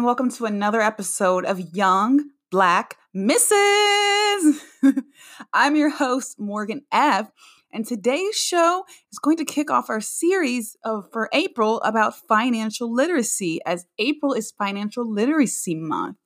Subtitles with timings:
[0.00, 4.64] And welcome to another episode of Young Black Misses.
[5.52, 7.30] I'm your host, Morgan F.
[7.70, 12.90] And today's show is going to kick off our series of for April about financial
[12.90, 16.16] literacy, as April is Financial Literacy Month.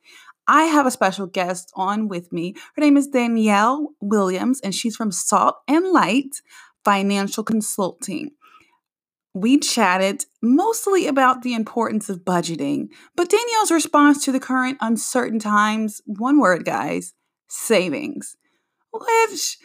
[0.47, 2.55] I have a special guest on with me.
[2.77, 6.43] Her name is Danielle Williams, and she's from Salt and Light
[6.85, 8.31] Financial Consulting.
[9.35, 15.41] We chatted mostly about the importance of budgeting, but Danielle's response to the current uncertain
[15.41, 17.13] times one word, guys
[17.49, 18.37] savings.
[18.93, 19.59] Which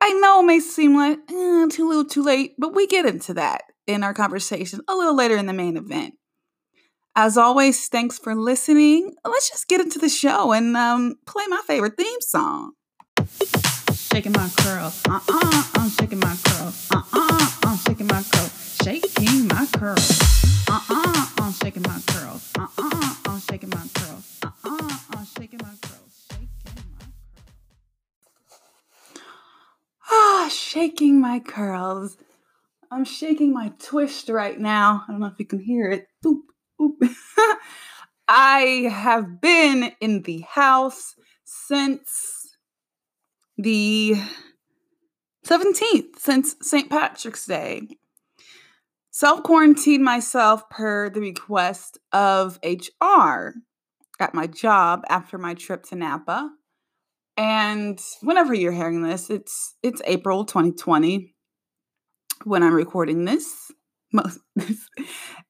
[0.00, 3.62] I know may seem like eh, too little too late, but we get into that
[3.86, 6.14] in our conversation a little later in the main event.
[7.14, 9.14] As always, thanks for listening.
[9.24, 12.72] Let's just get into the show and um, play my favorite theme song.
[13.94, 18.75] Shaking my curls, uh uh, I'm shaking my curls, uh uh, I'm shaking my curls,
[18.86, 24.38] shaking my curls, uh uh, I'm shaking my curls, uh uh, I'm shaking my curls,
[24.44, 27.06] uh uh, I'm shaking my curls, shaking my
[29.10, 29.20] curls.
[30.08, 32.16] Ah, shaking my curls.
[32.92, 35.02] I'm shaking my twist right now.
[35.08, 36.06] I don't know if you can hear it.
[36.24, 36.42] Boop,
[36.80, 36.92] boop.
[38.28, 42.56] I have been in the house since
[43.58, 44.14] the
[45.44, 46.88] 17th, since St.
[46.88, 47.88] Patrick's Day.
[49.16, 53.54] Self quarantined myself per the request of HR
[54.20, 56.50] at my job after my trip to Napa.
[57.34, 61.34] And whenever you're hearing this, it's it's April 2020
[62.44, 63.72] when I'm recording this.
[64.12, 64.38] Most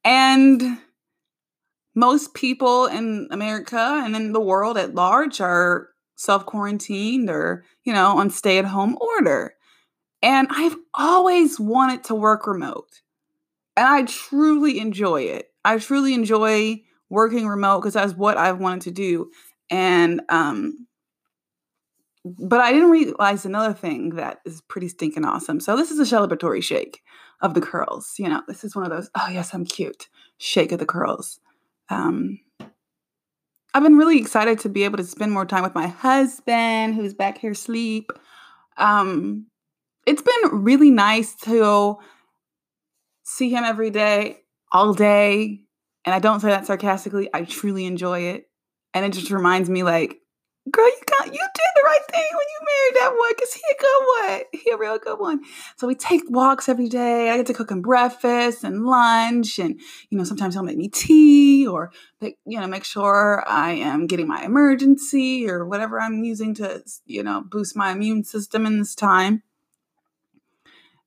[0.04, 0.78] and
[1.96, 7.92] most people in America and in the world at large are self quarantined or, you
[7.92, 9.54] know, on stay at home order.
[10.22, 13.00] And I've always wanted to work remote.
[13.76, 15.50] And I truly enjoy it.
[15.64, 19.30] I truly enjoy working remote because that's what I've wanted to do.
[19.70, 20.86] And um
[22.24, 25.60] but I didn't realize another thing that is pretty stinking awesome.
[25.60, 27.02] So this is a celebratory shake
[27.40, 28.14] of the curls.
[28.18, 30.08] You know, this is one of those, oh yes, I'm cute.
[30.38, 31.38] Shake of the curls.
[31.88, 32.40] Um
[33.74, 37.14] I've been really excited to be able to spend more time with my husband who's
[37.14, 38.10] back here asleep.
[38.78, 39.46] Um
[40.06, 41.98] it's been really nice to
[43.26, 44.38] see him every day,
[44.72, 45.60] all day.
[46.04, 47.28] And I don't say that sarcastically.
[47.34, 48.44] I truly enjoy it.
[48.94, 50.20] And it just reminds me, like,
[50.70, 53.62] girl, you got you did the right thing when you married that one, cause he
[53.70, 54.42] a good one.
[54.52, 55.40] He a real good one.
[55.76, 57.30] So we take walks every day.
[57.30, 59.78] I get to cook him breakfast and lunch, and
[60.08, 64.28] you know sometimes he'll make me tea or you know make sure I am getting
[64.28, 68.94] my Emergen-C or whatever I'm using to you know boost my immune system in this
[68.94, 69.42] time.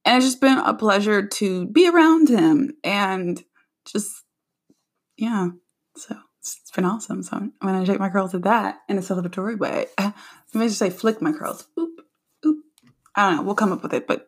[0.09, 3.43] And it's just been a pleasure to be around him and
[3.85, 4.23] just
[5.17, 5.49] yeah.
[5.97, 7.21] So it's been awesome.
[7.21, 9.85] So I'm gonna shake my curls to that in a celebratory way.
[9.99, 10.11] I
[10.55, 11.67] may just say flick my curls.
[11.79, 12.01] Oop,
[12.43, 12.57] oop.
[13.15, 13.43] I don't know.
[13.43, 14.27] We'll come up with it, but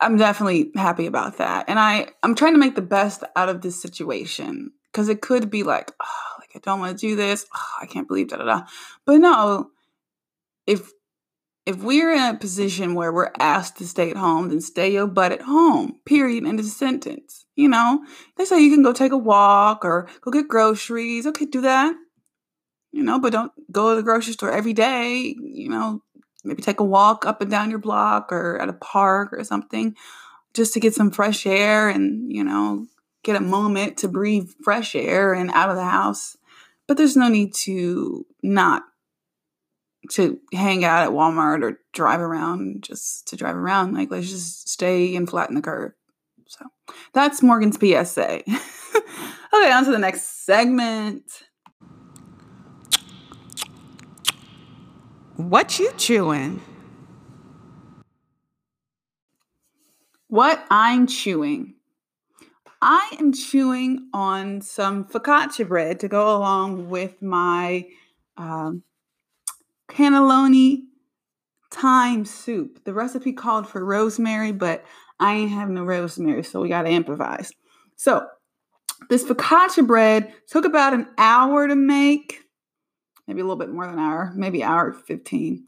[0.00, 1.64] I'm definitely happy about that.
[1.70, 5.48] And I I'm trying to make the best out of this situation because it could
[5.48, 7.46] be like, oh, like I don't want to do this.
[7.56, 8.62] Oh, I can't believe da da da.
[9.06, 9.70] But no,
[10.66, 10.90] if
[11.66, 15.06] if we're in a position where we're asked to stay at home, then stay your
[15.06, 15.98] butt at home.
[16.04, 16.44] Period.
[16.44, 17.46] End of sentence.
[17.56, 18.04] You know,
[18.36, 21.26] they say you can go take a walk or go get groceries.
[21.26, 21.94] Okay, do that.
[22.92, 25.34] You know, but don't go to the grocery store every day.
[25.40, 26.02] You know,
[26.44, 29.94] maybe take a walk up and down your block or at a park or something
[30.52, 32.86] just to get some fresh air and, you know,
[33.24, 36.36] get a moment to breathe fresh air and out of the house.
[36.86, 38.82] But there's no need to not
[40.10, 43.94] to hang out at Walmart or drive around just to drive around.
[43.94, 45.92] Like, let's just stay and flatten the curve.
[46.46, 46.66] So
[47.12, 48.42] that's Morgan's PSA.
[49.54, 51.24] okay, on to the next segment.
[55.36, 56.62] What you chewing?
[60.28, 61.74] What I'm chewing.
[62.80, 67.86] I am chewing on some focaccia bread to go along with my
[68.36, 68.82] um,
[69.94, 70.82] cannellini
[71.70, 72.84] thyme soup.
[72.84, 74.84] The recipe called for rosemary, but
[75.20, 77.52] I ain't have no rosemary, so we gotta improvise.
[77.96, 78.26] So
[79.08, 82.40] this focaccia bread took about an hour to make,
[83.26, 85.66] maybe a little bit more than an hour, maybe hour 15.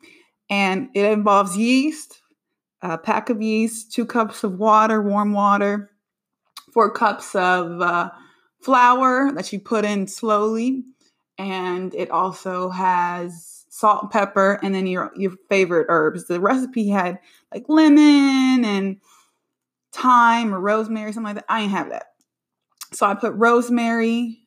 [0.48, 2.20] And it involves yeast,
[2.82, 5.90] a pack of yeast, two cups of water, warm water,
[6.72, 8.10] four cups of uh,
[8.60, 10.84] flour that you put in slowly.
[11.38, 16.26] And it also has salt, pepper, and then your your favorite herbs.
[16.26, 17.18] The recipe had
[17.52, 18.96] like lemon and
[19.92, 21.52] thyme or rosemary, something like that.
[21.52, 22.06] I didn't have that.
[22.92, 24.38] So I put rosemary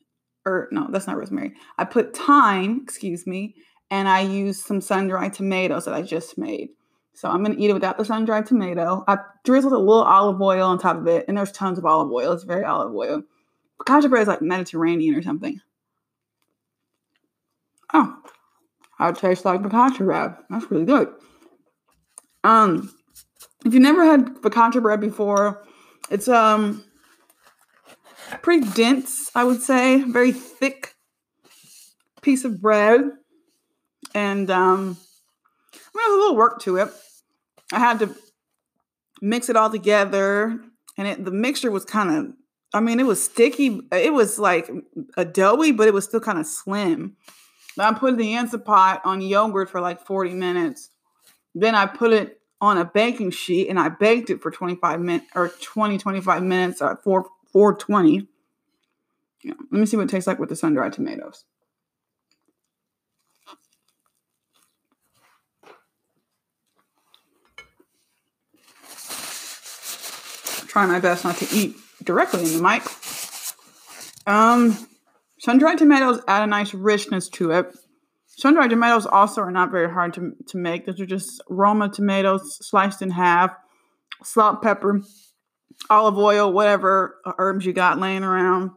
[0.45, 1.53] or no, that's not rosemary.
[1.77, 3.55] I put thyme, excuse me,
[3.91, 6.69] and I use some sun dried tomatoes that I just made.
[7.13, 9.03] So I'm gonna eat it without the sun dried tomato.
[9.07, 12.11] I drizzled a little olive oil on top of it, and there's tons of olive
[12.11, 12.31] oil.
[12.31, 13.21] It's very olive oil.
[13.79, 15.61] Focaccia bread is like Mediterranean or something.
[17.93, 18.15] Oh,
[19.07, 20.35] it tastes like focaccia bread.
[20.49, 21.09] That's really good.
[22.43, 22.93] Um,
[23.65, 25.63] if you never had focaccia bread before,
[26.09, 26.83] it's um
[28.41, 30.95] pretty dense, I would say, very thick
[32.21, 33.01] piece of bread,
[34.13, 34.97] and um,
[35.73, 36.89] I mean, there's a little work to it.
[37.71, 38.15] I had to
[39.21, 40.59] mix it all together,
[40.97, 42.33] and it, the mixture was kind of,
[42.73, 43.81] I mean, it was sticky.
[43.91, 44.69] It was like
[45.17, 47.15] a doughy, but it was still kind of slim.
[47.77, 50.89] I put the Instapot on yogurt for like 40 minutes.
[51.55, 55.27] Then I put it on a baking sheet and I baked it for 25 minutes
[55.35, 58.27] or 20, 25 minutes at 4, 420.
[59.43, 61.45] Yeah, let me see what it tastes like with the sun dried tomatoes.
[70.67, 72.83] Try my best not to eat directly in the mic.
[74.27, 74.77] Um,
[75.39, 77.75] sun dried tomatoes add a nice richness to it.
[78.27, 80.85] Sun dried tomatoes also are not very hard to, to make.
[80.85, 83.51] Those are just Roma tomatoes sliced in half,
[84.23, 85.01] salt, pepper,
[85.89, 88.71] olive oil, whatever herbs you got laying around.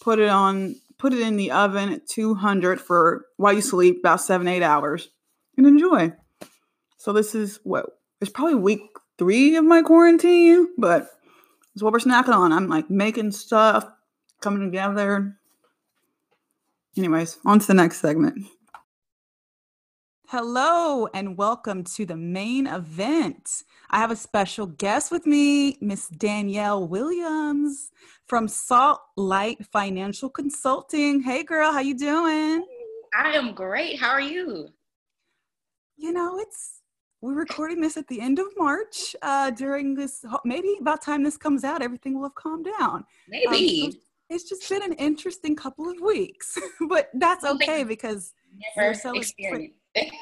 [0.00, 4.20] Put it on, put it in the oven at 200 for while you sleep, about
[4.20, 5.08] seven, eight hours,
[5.56, 6.12] and enjoy.
[6.96, 7.86] So this is what
[8.20, 8.82] it's probably week
[9.18, 11.10] three of my quarantine, but
[11.74, 12.52] it's what we're snacking on.
[12.52, 13.86] I'm like making stuff,
[14.40, 15.36] coming together.
[16.96, 18.46] Anyways, on to the next segment.
[20.26, 23.64] Hello and welcome to the main event.
[23.90, 27.90] I have a special guest with me, Miss Danielle Williams
[28.26, 31.20] from Salt Light Financial Consulting.
[31.20, 32.64] Hey girl, how you doing?
[33.16, 33.98] I am great.
[33.98, 34.68] How are you?
[35.96, 36.80] You know, it's
[37.20, 39.14] we're recording this at the end of March.
[39.20, 43.04] Uh, during this, maybe about time this comes out, everything will have calmed down.
[43.28, 43.84] Maybe.
[43.84, 43.98] Um, so
[44.30, 46.56] it's just been an interesting couple of weeks,
[46.88, 48.32] but that's okay because
[48.76, 49.74] never so experienced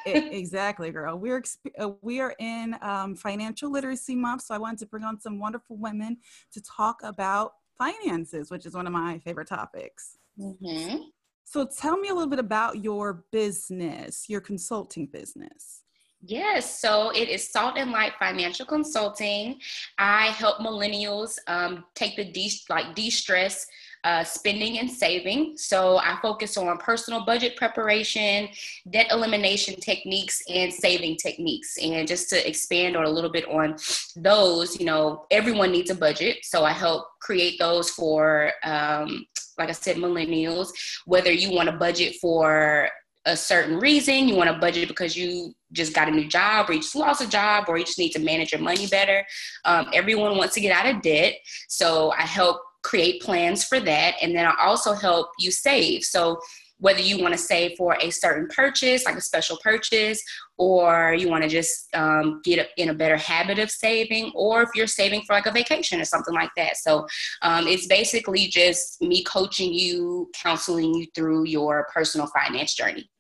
[0.07, 1.19] exactly, girl.
[1.19, 1.43] We're
[1.79, 5.39] uh, we are in um, financial literacy month, so I wanted to bring on some
[5.39, 6.19] wonderful women
[6.53, 10.17] to talk about finances, which is one of my favorite topics.
[10.39, 11.03] Mm-hmm.
[11.45, 15.83] So, tell me a little bit about your business, your consulting business.
[16.21, 19.61] Yes, so it is Salt and Light Financial Consulting.
[19.99, 23.67] I help millennials um, take the de- like de-stress
[24.09, 25.53] uh, spending and saving.
[25.59, 28.49] So I focus on personal budget preparation,
[28.89, 31.77] debt elimination techniques, and saving techniques.
[31.77, 33.77] And just to expand on a little bit on
[34.17, 36.39] those, you know, everyone needs a budget.
[36.43, 39.27] So I help create those for, um,
[39.59, 40.69] like I said, millennials,
[41.05, 42.89] whether you want a budget for
[43.27, 46.73] a certain reason, you want a budget because you just got a new job or
[46.73, 49.23] you just lost a job or you just need to manage your money better.
[49.67, 51.35] Um, everyone wants to get out of debt.
[51.69, 54.15] So I help create plans for that.
[54.23, 56.05] And then I also help you save.
[56.05, 56.41] So
[56.79, 60.23] whether you want to save for a certain purchase, like a special purchase,
[60.57, 64.71] or you want to just um, get in a better habit of saving, or if
[64.75, 66.79] you're saving for like a vacation or something like that.
[66.79, 67.07] So
[67.43, 73.11] um, it's basically just me coaching you, counseling you through your personal finance journey.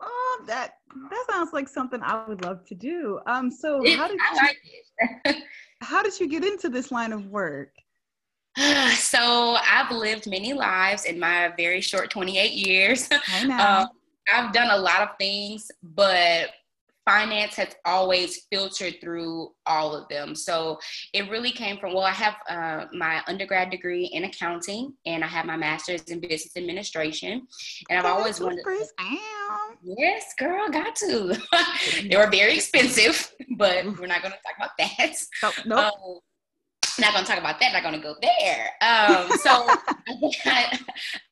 [0.00, 0.72] Oh, that
[1.10, 3.20] that sounds like something I would love to do.
[3.26, 4.18] Um, so how did
[5.26, 5.34] you,
[5.82, 7.70] how did you get into this line of work?
[8.94, 13.08] so I've lived many lives in my very short 28 years.
[13.44, 13.88] um,
[14.32, 16.50] I've done a lot of things, but
[17.06, 20.34] finance has always filtered through all of them.
[20.34, 20.78] So
[21.12, 25.28] it really came from, well, I have uh, my undergrad degree in accounting and I
[25.28, 27.46] have my master's in business administration.
[27.88, 28.64] And I've always wanted.
[29.82, 31.40] Yes, girl, got to.
[32.08, 35.14] they were very expensive, but we're not going to talk about that.
[35.44, 35.78] Oh, nope.
[35.78, 36.18] Um,
[36.98, 37.72] not going to talk about that.
[37.72, 38.70] Not going to go there.
[38.80, 39.50] Um, so
[40.46, 40.78] I,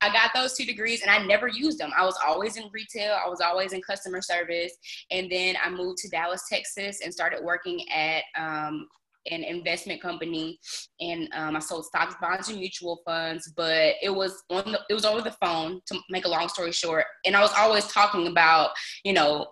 [0.00, 1.92] I got those two degrees, and I never used them.
[1.96, 3.14] I was always in retail.
[3.14, 4.72] I was always in customer service,
[5.10, 8.88] and then I moved to Dallas, Texas, and started working at um,
[9.30, 10.58] an investment company,
[11.00, 13.52] and um, I sold stocks, bonds, and mutual funds.
[13.56, 15.80] But it was on the, it was over the phone.
[15.86, 18.70] To make a long story short, and I was always talking about
[19.04, 19.46] you know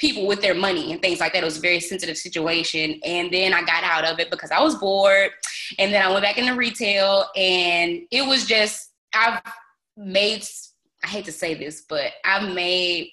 [0.00, 1.42] people with their money and things like that.
[1.42, 2.98] It was a very sensitive situation.
[3.04, 5.30] And then I got out of it because I was bored.
[5.78, 9.40] And then I went back into retail and it was just, I've
[9.96, 10.44] made,
[11.04, 13.10] I hate to say this, but I've made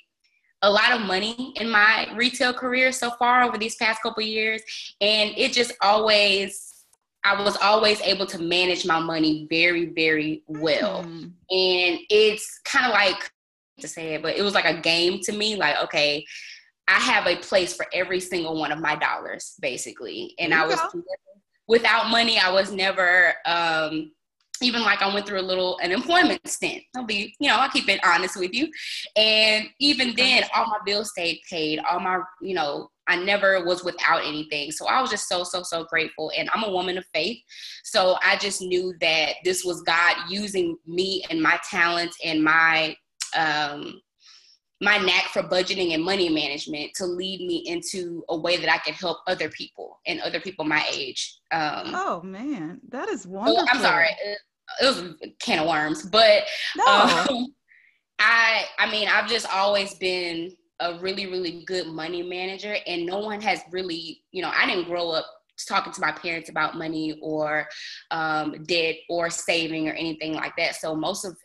[0.64, 4.62] a lot of money in my retail career so far over these past couple years.
[5.02, 6.74] And it just always
[7.24, 11.04] I was always able to manage my money very, very well.
[11.04, 11.24] Mm.
[11.24, 13.32] And it's kind of like
[13.82, 15.58] to say it, but it was like a game to me.
[15.58, 16.26] Like, okay,
[16.88, 20.34] I have a place for every single one of my dollars, basically.
[20.40, 20.80] And I was
[21.68, 24.12] without money, I was never um,
[24.62, 26.84] even like I went through a little an employment stint.
[26.96, 28.70] I'll be, you know, I'll keep it honest with you.
[29.16, 31.80] And even then, all my bills stayed paid.
[31.80, 34.72] All my, you know, I never was without anything.
[34.72, 36.32] So I was just so, so, so grateful.
[36.38, 37.38] And I'm a woman of faith.
[37.84, 42.96] So I just knew that this was God using me and my talents and my
[43.38, 44.02] um
[44.80, 48.78] my knack for budgeting and money management to lead me into a way that I
[48.78, 51.40] could help other people and other people my age.
[51.52, 53.62] Um, oh man, that is wonderful.
[53.62, 54.38] Oh, I'm sorry, it,
[54.82, 56.44] it, was a can of worms, but
[56.76, 56.86] no.
[56.86, 57.48] um,
[58.20, 63.20] I I mean I've just always been a really really good money manager, and no
[63.20, 65.26] one has really you know I didn't grow up
[65.68, 67.68] talking to my parents about money or
[68.12, 70.76] um, debt or saving or anything like that.
[70.76, 71.36] So most of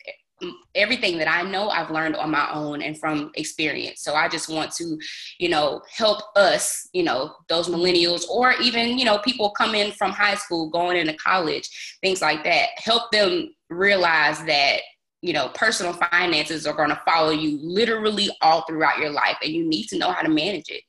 [0.74, 4.02] everything that I know, I've learned on my own and from experience.
[4.02, 4.98] So I just want to,
[5.38, 10.10] you know, help us, you know, those millennials or even, you know, people coming from
[10.10, 14.80] high school, going into college, things like that, help them realize that,
[15.20, 19.52] you know, personal finances are going to follow you literally all throughout your life and
[19.52, 20.82] you need to know how to manage it.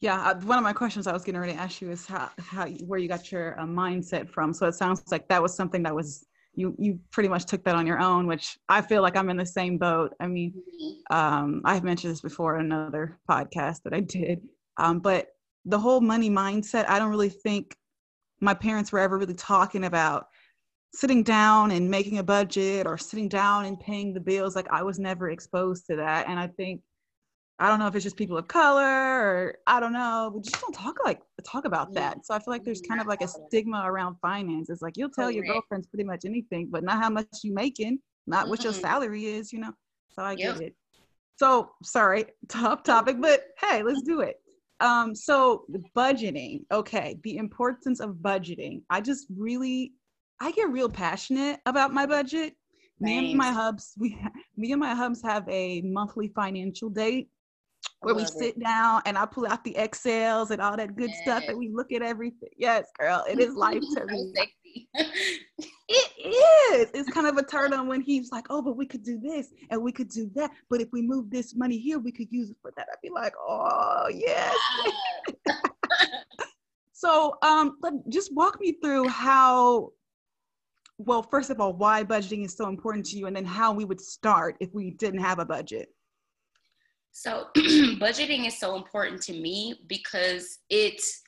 [0.00, 2.66] Yeah, one of my questions I was getting ready to ask you is how, how
[2.66, 4.52] where you got your uh, mindset from.
[4.52, 7.74] So it sounds like that was something that was you you pretty much took that
[7.74, 10.12] on your own which i feel like i'm in the same boat.
[10.20, 10.54] I mean
[11.10, 14.42] um, i've mentioned this before in another podcast that i did.
[14.76, 15.28] Um, but
[15.64, 17.76] the whole money mindset i don't really think
[18.40, 20.26] my parents were ever really talking about
[20.94, 24.54] sitting down and making a budget or sitting down and paying the bills.
[24.54, 26.28] Like i was never exposed to that.
[26.28, 26.82] And i think
[27.62, 30.32] I don't know if it's just people of color or I don't know.
[30.34, 32.26] We just don't talk like talk about that.
[32.26, 34.68] So I feel like there's kind of like a stigma around finance.
[34.68, 38.00] It's like you'll tell your girlfriends pretty much anything, but not how much you're making,
[38.26, 38.82] not what your mm-hmm.
[38.82, 39.72] salary is, you know.
[40.08, 40.74] So I get it.
[41.36, 44.40] So sorry, top topic, but hey, let's do it.
[44.80, 45.64] Um, so
[45.96, 48.82] budgeting, okay, the importance of budgeting.
[48.90, 49.92] I just really
[50.40, 52.56] I get real passionate about my budget.
[52.98, 54.18] Me and my hubs, we
[54.56, 57.28] me and my hubs have a monthly financial date
[58.02, 58.60] where we sit it.
[58.60, 61.20] down and I pull out the Excels and all that good yes.
[61.22, 62.50] stuff and we look at everything.
[62.56, 64.32] Yes, girl, it is life to me.
[64.94, 66.12] it
[66.78, 66.90] is.
[66.94, 69.48] It's kind of a turn on when he's like, oh, but we could do this
[69.70, 70.50] and we could do that.
[70.68, 72.88] But if we move this money here, we could use it for that.
[72.90, 74.56] I'd be like, oh, yes.
[76.92, 77.78] so um,
[78.08, 79.92] just walk me through how
[80.98, 83.84] well, first of all, why budgeting is so important to you, and then how we
[83.84, 85.88] would start if we didn't have a budget.
[87.12, 91.22] So budgeting is so important to me because it's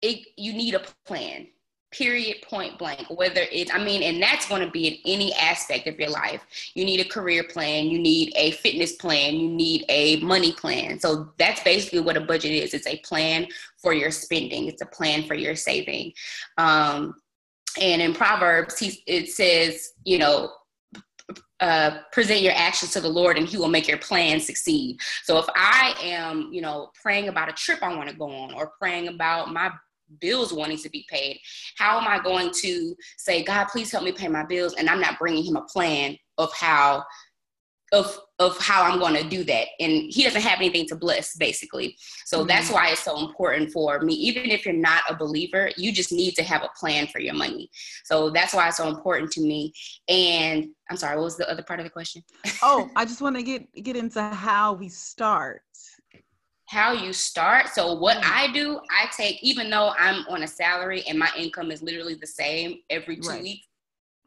[0.00, 1.48] it you need a plan.
[1.92, 3.06] Period point blank.
[3.10, 6.42] Whether it's I mean, and that's going to be in any aspect of your life.
[6.74, 10.98] You need a career plan, you need a fitness plan, you need a money plan.
[11.00, 12.72] So that's basically what a budget is.
[12.72, 16.12] It's a plan for your spending, it's a plan for your saving.
[16.56, 17.16] Um,
[17.80, 20.50] and in Proverbs, he, it says, you know,
[21.60, 24.98] uh, present your actions to the Lord and he will make your plan succeed.
[25.22, 28.54] So if I am, you know, praying about a trip I want to go on
[28.54, 29.70] or praying about my
[30.20, 31.40] bills wanting to be paid,
[31.78, 34.74] how am I going to say, God, please help me pay my bills?
[34.74, 37.04] And I'm not bringing him a plan of how
[37.92, 39.68] of of how I'm going to do that.
[39.80, 41.96] And he doesn't have anything to bless, basically.
[42.26, 42.48] So mm-hmm.
[42.48, 44.14] that's why it's so important for me.
[44.14, 47.34] Even if you're not a believer, you just need to have a plan for your
[47.34, 47.70] money.
[48.04, 49.72] So that's why it's so important to me.
[50.08, 52.22] And I'm sorry, what was the other part of the question?
[52.62, 55.62] oh, I just want to get get into how we start.
[56.66, 57.68] How you start.
[57.68, 58.30] So what mm.
[58.30, 62.14] I do, I take even though I'm on a salary and my income is literally
[62.14, 63.42] the same every two right.
[63.42, 63.66] weeks.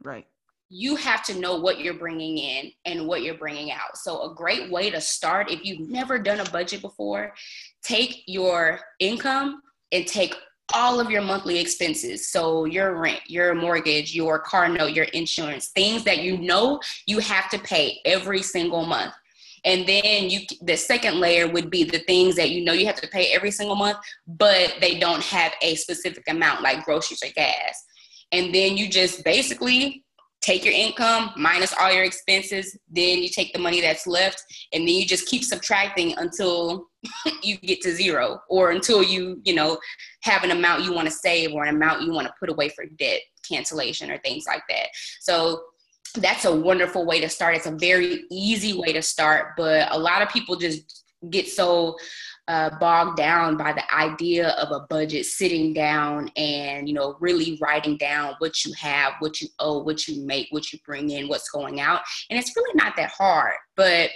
[0.04, 0.28] Right
[0.70, 3.98] you have to know what you're bringing in and what you're bringing out.
[3.98, 7.34] So, a great way to start, if you've never done a budget before,
[7.84, 10.36] take your income and take
[10.74, 12.30] all of your monthly expenses.
[12.30, 17.20] So, your rent, your mortgage, your car note, your insurance, things that you know you
[17.20, 19.14] have to pay every single month.
[19.66, 23.02] And then you the second layer would be the things that you know you have
[23.02, 27.32] to pay every single month, but they don't have a specific amount like groceries or
[27.34, 27.84] gas.
[28.32, 30.05] And then you just basically
[30.46, 34.88] take your income minus all your expenses then you take the money that's left and
[34.88, 36.86] then you just keep subtracting until
[37.44, 39.78] you get to zero or until you you know
[40.22, 42.70] have an amount you want to save or an amount you want to put away
[42.70, 44.88] for debt cancellation or things like that.
[45.22, 45.62] So
[46.16, 47.56] that's a wonderful way to start.
[47.56, 51.96] It's a very easy way to start but a lot of people just get so
[52.48, 57.58] uh, bogged down by the idea of a budget, sitting down and, you know, really
[57.62, 61.28] writing down what you have, what you owe, what you make, what you bring in,
[61.28, 62.02] what's going out.
[62.30, 63.54] And it's really not that hard.
[63.75, 64.12] But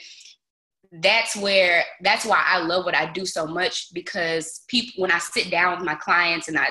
[0.92, 5.20] that's where that's why I love what I do so much because people when I
[5.20, 6.70] sit down with my clients and I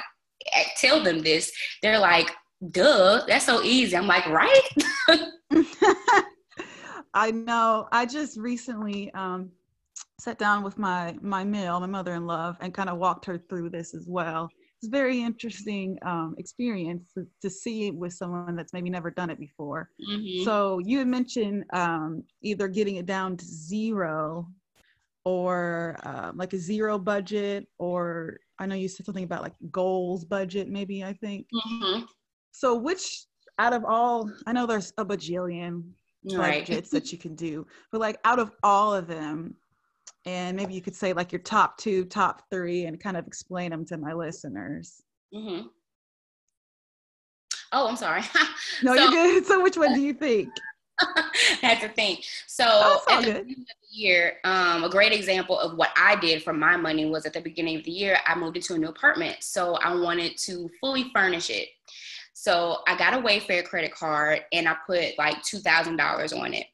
[0.77, 2.35] tell them this, they're like,
[2.71, 3.97] duh, that's so easy.
[3.97, 4.69] I'm like, right?
[7.15, 7.89] I know.
[7.93, 9.51] I just recently um,
[10.21, 13.95] sat down with my my male, my mother-in-law, and kind of walked her through this
[13.95, 14.49] as well.
[14.81, 19.11] It's a very interesting um, experience to, to, see it with someone that's maybe never
[19.11, 19.91] done it before.
[20.09, 20.45] Mm-hmm.
[20.45, 24.49] So you had mentioned um, either getting it down to zero
[25.25, 30.25] or uh, like a zero budget, or I know you said something about like goals
[30.25, 31.47] budget, maybe I think.
[31.53, 32.05] Mm-hmm.
[32.53, 33.27] So which
[33.59, 35.83] out of all, I know there's a bajillion
[36.33, 36.65] right.
[36.65, 39.57] budgets that you can do, but like out of all of them,
[40.27, 43.71] and maybe you could say like your top two, top three, and kind of explain
[43.71, 45.03] them to my listeners.
[45.35, 45.69] Mm-hmm.
[47.73, 48.23] Oh, I'm sorry.
[48.83, 49.45] no, so, you're good.
[49.47, 50.49] So, which one do you think?
[51.63, 52.19] That's the thing.
[52.47, 56.17] So, oh, at the beginning of the year, um, a great example of what I
[56.17, 58.79] did for my money was at the beginning of the year, I moved into a
[58.79, 59.37] new apartment.
[59.41, 61.69] So, I wanted to fully furnish it.
[62.33, 66.67] So, I got a Wayfair credit card and I put like $2,000 on it.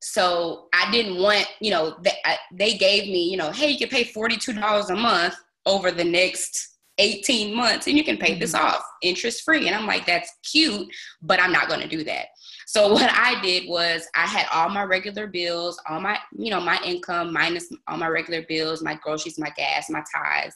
[0.00, 2.12] So I didn't want, you know, they,
[2.52, 5.34] they gave me, you know, hey, you can pay $42 a month
[5.66, 8.66] over the next 18 months and you can pay this mm-hmm.
[8.66, 9.66] off interest free.
[9.66, 10.88] And I'm like, that's cute,
[11.22, 12.26] but I'm not going to do that.
[12.66, 16.60] So what I did was I had all my regular bills, all my, you know,
[16.60, 20.54] my income minus all my regular bills, my groceries, my gas, my ties.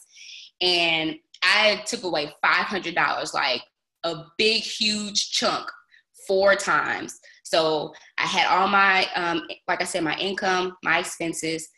[0.61, 3.61] And I took away $500, like
[4.03, 5.69] a big, huge chunk
[6.27, 7.19] four times
[7.53, 11.69] so I had all my, um, like I said, my income, my expenses,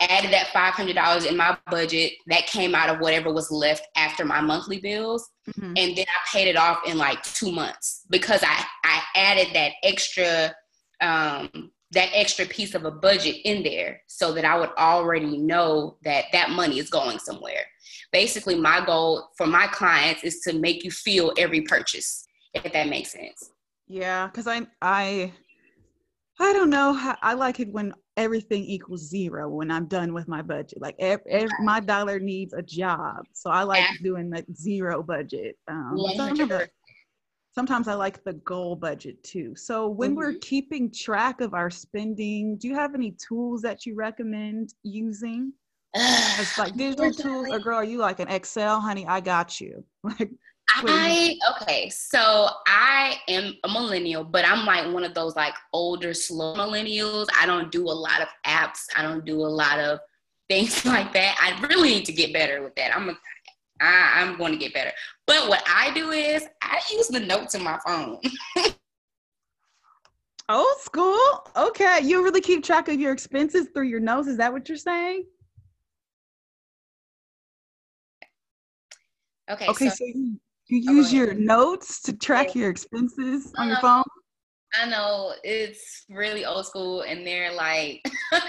[0.00, 2.14] added that $500 in my budget.
[2.28, 5.28] That came out of whatever was left after my monthly bills.
[5.50, 5.74] Mm-hmm.
[5.76, 9.72] And then I paid it off in like two months because I, I added that
[9.82, 10.54] extra,
[11.02, 15.98] um, that extra piece of a budget in there so that I would already know
[16.04, 17.66] that that money is going somewhere.
[18.12, 22.24] Basically, my goal for my clients is to make you feel every purchase,
[22.54, 23.50] if that makes sense.
[23.88, 25.32] Yeah, because I I
[26.40, 30.28] I don't know how I like it when everything equals zero when I'm done with
[30.28, 30.80] my budget.
[30.80, 33.96] Like every, every, my dollar needs a job, so I like yeah.
[34.02, 35.56] doing that zero budget.
[35.68, 36.68] Um, sometimes,
[37.52, 39.54] sometimes I like the goal budget too.
[39.56, 40.18] So when mm-hmm.
[40.18, 45.52] we're keeping track of our spending, do you have any tools that you recommend using?
[45.94, 49.06] it's like digital tools, or girl, are you like an Excel, honey?
[49.06, 49.84] I got you.
[50.04, 50.30] Like
[50.76, 56.12] I okay, so I am a millennial, but I'm like one of those like older,
[56.14, 57.26] slow millennials.
[57.38, 58.86] I don't do a lot of apps.
[58.96, 59.98] I don't do a lot of
[60.48, 61.36] things like that.
[61.40, 62.94] I really need to get better with that.
[62.94, 63.18] I'm a,
[63.80, 64.92] I, I'm going to get better.
[65.26, 68.20] But what I do is I use the notes in my phone.
[70.50, 71.46] Old school.
[71.56, 74.28] Okay, you really keep track of your expenses through your notes.
[74.28, 75.24] Is that what you're saying?
[79.50, 79.68] Okay.
[79.68, 84.04] Okay, so, so you, you use your notes to track your expenses on your phone?
[84.78, 88.04] I know it's really old school and they're like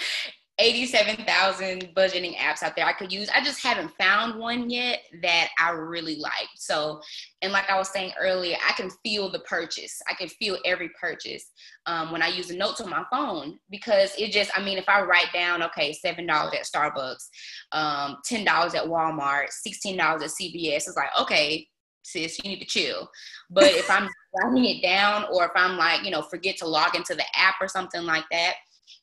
[0.59, 3.29] 87,000 budgeting apps out there I could use.
[3.33, 6.49] I just haven't found one yet that I really like.
[6.57, 6.99] So,
[7.41, 10.01] and like I was saying earlier, I can feel the purchase.
[10.09, 11.49] I can feel every purchase
[11.85, 14.89] um, when I use the notes on my phone because it just, I mean, if
[14.89, 17.29] I write down, okay, $7 at Starbucks,
[17.71, 21.65] um, $10 at Walmart, $16 at CVS, it's like, okay,
[22.03, 23.09] sis, you need to chill.
[23.49, 26.95] But if I'm writing it down or if I'm like, you know, forget to log
[26.95, 28.55] into the app or something like that,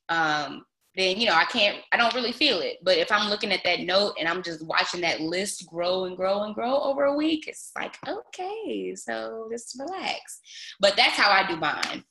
[0.09, 0.64] um,
[0.96, 2.78] then you know I can't I don't really feel it.
[2.82, 6.16] But if I'm looking at that note and I'm just watching that list grow and
[6.16, 10.40] grow and grow over a week, it's like, okay, so just relax.
[10.80, 12.02] But that's how I do mine.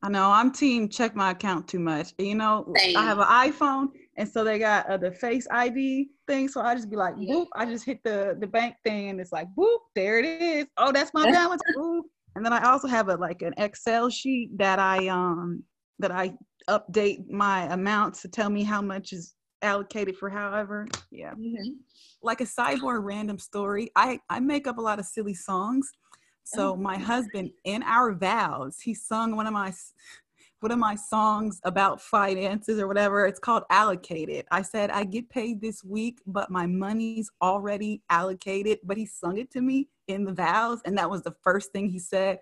[0.00, 2.12] I know I'm team check my account too much.
[2.18, 2.96] You know, Same.
[2.96, 6.48] I have an iPhone and so they got uh, the face ID thing.
[6.48, 7.46] So I just be like, boop.
[7.54, 9.78] I just hit the the bank thing, and it's like, boop.
[9.94, 10.66] There it is.
[10.76, 11.62] Oh, that's my balance.
[11.76, 12.02] boop.
[12.34, 15.62] And then I also have a like an Excel sheet that I um
[16.00, 16.34] that I
[16.68, 20.88] update my amounts to tell me how much is allocated for however.
[21.12, 21.30] Yeah.
[21.34, 21.74] Mm-hmm.
[22.20, 23.92] Like a sidebar random story.
[23.94, 25.88] I I make up a lot of silly songs.
[26.42, 26.76] So oh.
[26.76, 29.72] my husband in our vows, he sung one of my
[30.60, 33.26] one of my songs about finances or whatever.
[33.26, 34.46] It's called Allocated.
[34.50, 38.78] I said, I get paid this week, but my money's already allocated.
[38.82, 40.80] But he sung it to me in the vows.
[40.84, 42.40] And that was the first thing he said.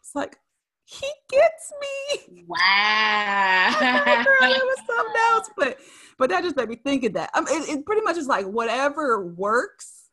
[0.00, 0.38] It's like,
[0.84, 2.44] he gets me.
[2.46, 3.76] Wow.
[3.80, 5.78] it was something else, but
[6.16, 7.30] but that just made me think of that.
[7.34, 10.08] I mean, it, it pretty much is like whatever works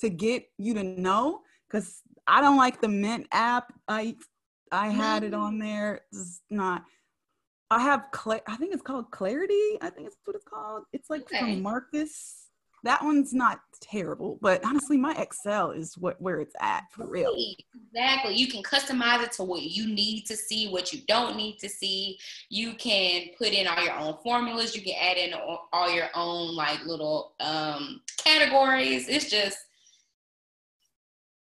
[0.00, 1.40] to get you to know.
[1.66, 3.72] Because I don't like the Mint app.
[3.88, 4.16] I
[4.72, 6.00] I had it on there.
[6.12, 6.84] It's not.
[7.70, 8.10] I have.
[8.12, 9.78] Cla- I think it's called Clarity.
[9.80, 10.84] I think it's what it's called.
[10.92, 11.38] It's like okay.
[11.38, 12.42] from Marcus
[12.84, 17.32] that one's not terrible, but honestly, my Excel is what where it's at for real.
[17.92, 18.34] Exactly.
[18.34, 21.68] You can customize it to what you need to see, what you don't need to
[21.68, 22.18] see.
[22.48, 24.74] You can put in all your own formulas.
[24.74, 25.32] You can add in
[25.72, 29.08] all your own like little um, categories.
[29.08, 29.58] It's just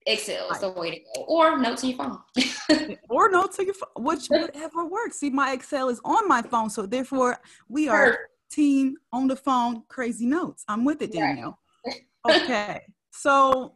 [0.06, 2.96] Excel is the way to go, or notes on your phone.
[3.10, 5.18] or notes on your phone, which whatever works.
[5.18, 7.38] See, my Excel is on my phone, so therefore
[7.68, 8.12] we are.
[8.12, 10.64] Perfect team on the phone, crazy notes.
[10.68, 11.58] I'm with it, Danielle.
[11.86, 12.42] Right.
[12.42, 12.82] okay.
[13.10, 13.74] So,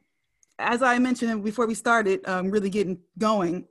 [0.59, 3.67] as I mentioned before we started, um, really getting going,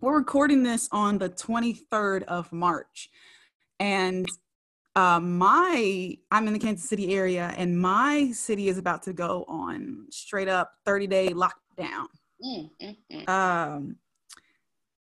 [0.00, 3.10] we're recording this on the 23rd of March.
[3.78, 4.26] And
[4.96, 9.44] uh, my, I'm in the Kansas City area, and my city is about to go
[9.48, 11.50] on straight up 30 day lockdown.
[12.44, 13.28] Mm, mm, mm.
[13.28, 13.96] Um,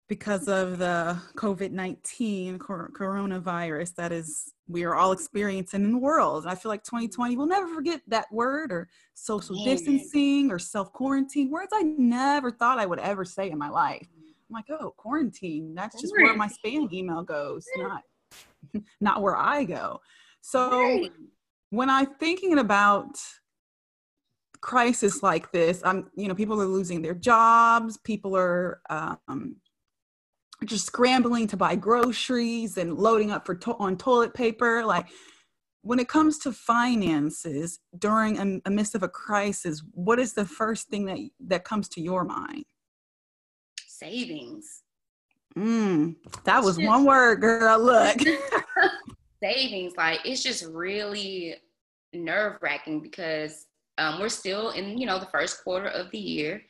[0.10, 6.46] because of the COVID 19 coronavirus that is, we are all experiencing in the world.
[6.48, 11.52] I feel like 2020, we'll never forget that word or social distancing or self quarantine,
[11.52, 14.08] words I never thought I would ever say in my life.
[14.50, 18.02] I'm like, oh, quarantine, that's just where my spam email goes, not,
[19.00, 20.02] not where I go.
[20.42, 21.08] So
[21.70, 23.20] when I'm thinking about
[24.62, 29.58] crisis like this, I'm, you know, people are losing their jobs, people are, um,
[30.66, 35.08] just scrambling to buy groceries and loading up for to- on toilet paper like
[35.82, 40.46] when it comes to finances during a, a midst of a crisis what is the
[40.46, 42.66] first thing that that comes to your mind?
[43.88, 44.84] Savings.
[45.58, 48.18] Mm, that was one word girl look.
[49.44, 51.56] Savings like it's just really
[52.14, 53.68] nerve wracking because
[54.00, 56.62] um, we're still in you know the first quarter of the year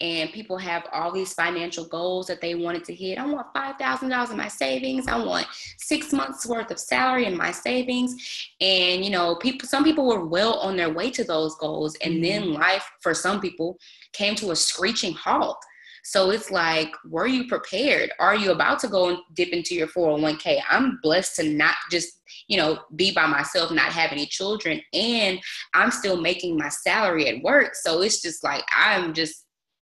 [0.00, 3.18] and people have all these financial goals that they wanted to hit.
[3.18, 5.08] I want $5,000 in my savings.
[5.08, 5.46] I want
[5.78, 8.14] six months worth of salary in my savings.
[8.60, 11.96] And, you know, people, some people were well on their way to those goals.
[12.04, 12.60] And then mm-hmm.
[12.60, 13.78] life for some people
[14.12, 15.64] came to a screeching halt.
[16.06, 18.12] So it's like, were you prepared?
[18.20, 20.60] Are you about to go and dip into your 401k?
[20.70, 25.40] I'm blessed to not just, you know, be by myself, not have any children, and
[25.74, 27.74] I'm still making my salary at work.
[27.74, 29.46] So it's just like, I'm just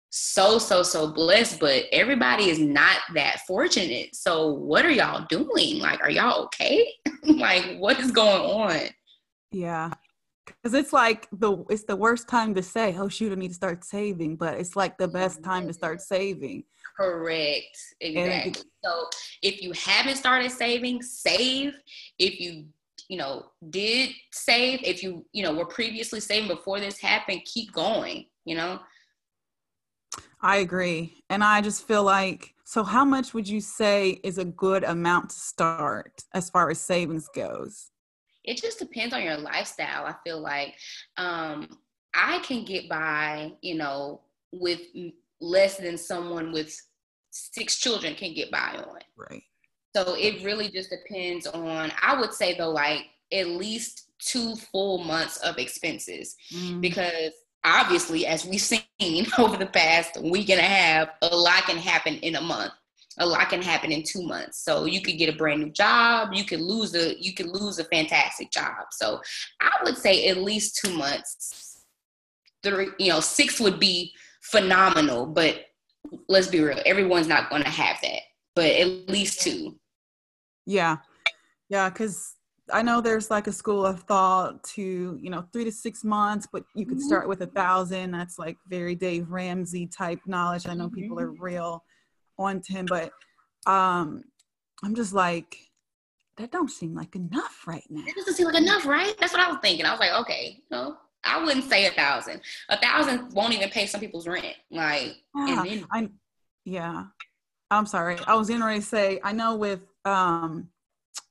[0.09, 5.79] so so so blessed but everybody is not that fortunate so what are y'all doing
[5.79, 8.87] like are y'all okay like what is going on
[9.51, 9.91] yeah
[10.47, 13.53] because it's like the it's the worst time to say oh shoot i need to
[13.53, 16.63] start saving but it's like the best time to start saving
[16.95, 19.07] correct exactly and, so
[19.41, 21.73] if you haven't started saving save
[22.19, 22.65] if you
[23.09, 27.71] you know did save if you you know were previously saving before this happened keep
[27.71, 28.79] going you know
[30.41, 31.23] I agree.
[31.29, 35.31] And I just feel like, so how much would you say is a good amount
[35.31, 37.91] to start as far as savings goes?
[38.47, 40.05] It just depends on your lifestyle.
[40.05, 40.75] I feel like
[41.17, 41.77] um,
[42.15, 44.81] I can get by, you know, with
[45.39, 46.75] less than someone with
[47.29, 48.99] six children can get by on.
[49.15, 49.43] Right.
[49.95, 54.99] So it really just depends on, I would say though, like at least two full
[54.99, 56.81] months of expenses mm.
[56.81, 57.31] because
[57.63, 62.15] obviously, as we've seen over the past week and a half, a lot can happen
[62.15, 62.73] in a month.
[63.19, 64.63] A lot can happen in two months.
[64.63, 66.33] So you could get a brand new job.
[66.33, 68.87] You could lose a you could lose a fantastic job.
[68.91, 69.21] So
[69.61, 71.83] I would say at least two months.
[72.63, 75.25] Three, you know, six would be phenomenal.
[75.25, 75.65] But
[76.27, 78.21] let's be real, everyone's not going to have that.
[78.55, 79.79] But at least two.
[80.65, 80.97] Yeah,
[81.69, 82.35] yeah, because
[82.73, 86.47] I know there's like a school of thought to, you know, three to six months,
[86.51, 87.29] but you could start mm-hmm.
[87.29, 88.11] with a thousand.
[88.11, 90.67] That's like very Dave Ramsey type knowledge.
[90.67, 91.43] I know people are mm-hmm.
[91.43, 91.83] real
[92.37, 93.11] on him, but
[93.65, 94.23] um
[94.83, 95.57] I'm just like,
[96.37, 98.03] that don't seem like enough right now.
[98.05, 99.15] It doesn't seem like enough, right?
[99.19, 99.85] That's what I was thinking.
[99.85, 102.41] I was like, okay, no, I wouldn't say a thousand.
[102.69, 104.45] A thousand won't even pay some people's rent.
[104.69, 106.09] Like, yeah, then- I,
[106.63, 107.05] yeah.
[107.71, 108.17] I'm sorry.
[108.27, 110.69] I was going to say, I know with um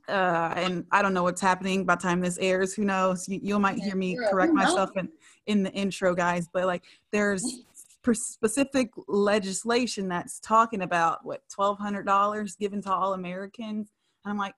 [0.09, 2.75] uh, and I don't know what's happening by the time this airs.
[2.75, 3.29] Who knows?
[3.29, 5.09] You, you might hear me correct myself in,
[5.47, 6.49] in the intro, guys.
[6.53, 7.43] But like, there's
[8.15, 13.91] specific legislation that's talking about what twelve hundred dollars given to all Americans.
[14.25, 14.55] And I'm like,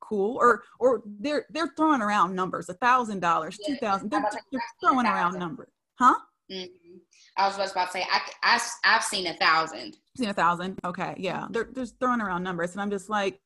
[0.00, 0.36] cool.
[0.36, 4.10] Or or they're they're throwing around numbers, a thousand dollars, two thousand.
[4.10, 6.16] They're, they're throwing around numbers, huh?
[6.50, 6.96] Mm-hmm.
[7.36, 9.96] I was about to say I, I I've seen a thousand.
[10.16, 10.78] Seen a thousand.
[10.84, 13.40] Okay, yeah, they're just throwing around numbers, and I'm just like,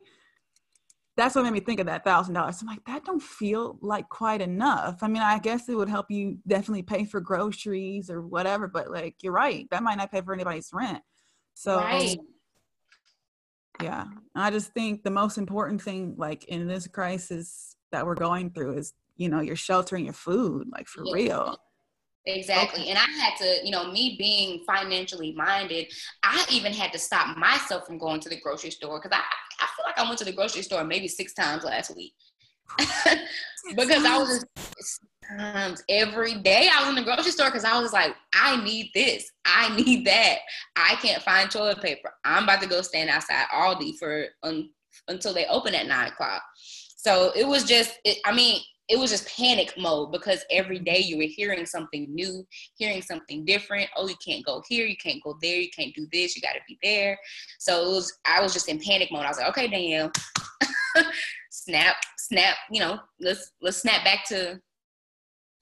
[1.16, 2.60] that's what made me think of that thousand dollars.
[2.60, 4.98] I'm like, that don't feel like quite enough.
[5.02, 8.90] I mean, I guess it would help you definitely pay for groceries or whatever, but
[8.90, 11.02] like you're right, that might not pay for anybody's rent.
[11.54, 12.18] So right.
[13.80, 14.06] yeah.
[14.34, 18.78] I just think the most important thing like in this crisis that we're going through
[18.78, 21.14] is, you know, your shelter and your food, like for yeah.
[21.14, 21.56] real.
[22.26, 22.82] Exactly.
[22.82, 22.90] Okay.
[22.90, 27.36] And I had to, you know, me being financially minded, I even had to stop
[27.36, 29.22] myself from going to the grocery store because I,
[29.62, 32.14] I feel like I went to the grocery store maybe six times last week.
[33.76, 34.44] because I was
[34.76, 35.00] just
[35.38, 38.90] times every day I was in the grocery store because I was like, I need
[38.94, 40.38] this, I need that.
[40.76, 42.10] I can't find toilet paper.
[42.24, 44.70] I'm about to go stand outside Aldi for um,
[45.08, 46.42] until they open at nine o'clock.
[46.96, 50.98] So it was just, it, I mean, it was just panic mode because every day
[50.98, 53.88] you were hearing something new, hearing something different.
[53.96, 56.52] Oh, you can't go here, you can't go there, you can't do this, you got
[56.52, 57.18] to be there.
[57.58, 59.24] So it was, I was just in panic mode.
[59.24, 60.12] I was like, okay, Danielle,
[61.50, 62.56] snap, snap.
[62.70, 64.60] You know, let's let's snap back to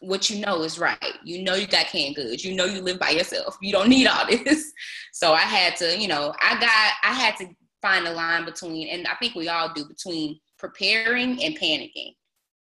[0.01, 1.15] what you know is right.
[1.23, 2.45] You know you got canned goods.
[2.45, 3.57] You know you live by yourself.
[3.63, 4.73] You don't need all this.
[5.13, 7.47] So I had to, you know, I got, I had to
[7.81, 12.15] find a line between, and I think we all do between preparing and panicking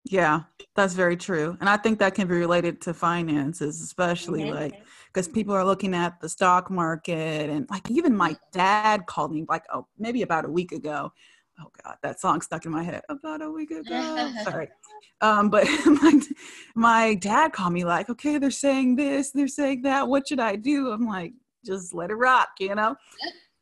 [0.06, 0.42] yeah,
[0.76, 1.58] that's very true.
[1.60, 4.56] And I think that can be related to finances, especially mm-hmm.
[4.56, 9.32] like because people are looking at the stock market and like even my dad called
[9.32, 11.12] me like oh maybe about a week ago.
[11.60, 14.34] Oh god, that song stuck in my head about a week ago.
[14.44, 14.70] Sorry.
[15.22, 16.22] Um, but my
[16.76, 20.08] my dad called me like, okay, they're saying this, they're saying that.
[20.08, 20.92] What should I do?
[20.92, 21.34] I'm like,
[21.66, 22.96] just let it rock, you know?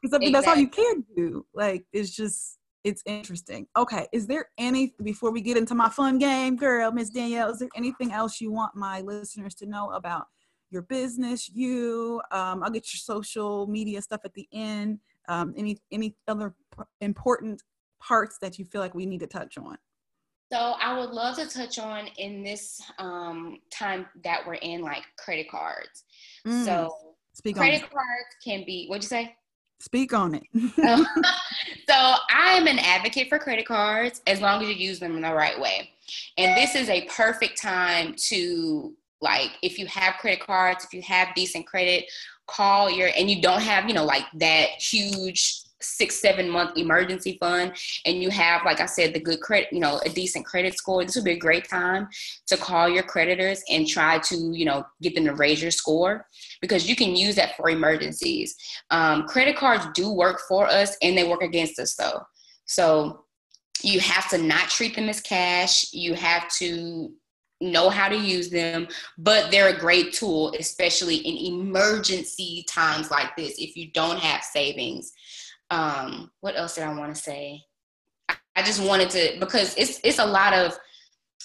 [0.01, 0.31] Because I mean, exactly.
[0.31, 1.45] that's all you can do.
[1.53, 3.67] Like, it's just it's interesting.
[3.77, 7.51] Okay, is there any before we get into my fun game, girl, Miss Danielle?
[7.51, 10.25] Is there anything else you want my listeners to know about
[10.71, 11.49] your business?
[11.49, 14.99] You, um, I'll get your social media stuff at the end.
[15.27, 16.55] Um, any any other
[17.01, 17.61] important
[18.01, 19.77] parts that you feel like we need to touch on?
[20.51, 25.03] So I would love to touch on in this um, time that we're in, like
[25.17, 26.03] credit cards.
[26.45, 26.65] Mm.
[26.65, 26.89] So
[27.33, 28.87] Speak credit cards can be.
[28.87, 29.35] What'd you say?
[29.81, 30.43] Speak on it.
[31.89, 35.33] so I'm an advocate for credit cards as long as you use them in the
[35.33, 35.89] right way.
[36.37, 41.01] And this is a perfect time to like if you have credit cards, if you
[41.03, 42.05] have decent credit,
[42.47, 47.37] call your and you don't have, you know, like that huge six seven month emergency
[47.39, 47.73] fund
[48.05, 51.03] and you have like i said the good credit you know a decent credit score
[51.03, 52.07] this would be a great time
[52.47, 56.25] to call your creditors and try to you know get them to raise your score
[56.61, 58.55] because you can use that for emergencies.
[58.89, 62.21] Um, credit cards do work for us and they work against us though.
[62.65, 63.25] So
[63.83, 65.91] you have to not treat them as cash.
[65.91, 67.11] You have to
[67.59, 73.35] know how to use them, but they're a great tool, especially in emergency times like
[73.35, 73.55] this.
[73.59, 75.13] If you don't have savings,
[75.71, 77.63] um, what else did I want to say?
[78.29, 80.77] I, I just wanted to because it's it's a lot of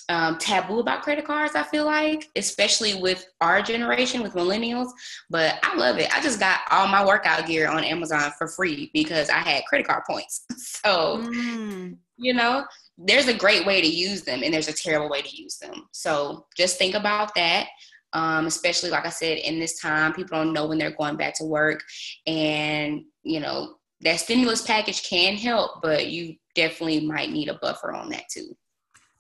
[0.09, 1.55] um, taboo about credit cards.
[1.55, 4.91] I feel like, especially with our generation, with millennials.
[5.31, 6.15] But I love it.
[6.17, 9.87] I just got all my workout gear on Amazon for free because I had credit
[9.87, 10.45] card points.
[10.57, 11.97] so, mm.
[12.17, 12.65] you know,
[12.99, 15.89] there's a great way to use them, and there's a terrible way to use them.
[15.93, 17.69] So just think about that.
[18.13, 21.35] Um, especially like I said, in this time, people don't know when they're going back
[21.37, 21.83] to work,
[22.27, 27.93] and you know, that stimulus package can help, but you definitely might need a buffer
[27.93, 28.57] on that too.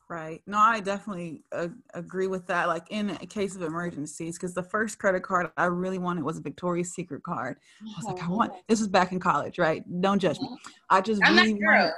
[0.08, 0.40] Right.
[0.46, 2.68] No, I definitely uh, agree with that.
[2.68, 6.38] Like in a case of emergencies, because the first credit card I really wanted was
[6.38, 7.56] a Victoria's Secret card.
[7.82, 8.60] I was like, I want oh.
[8.68, 9.82] this was back in college, right?
[10.00, 10.46] Don't judge me.
[10.46, 10.70] Mm-hmm.
[10.90, 11.92] I just I'm really wanted